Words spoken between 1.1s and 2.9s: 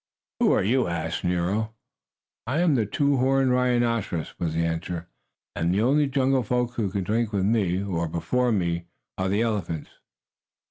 Nero. "I am the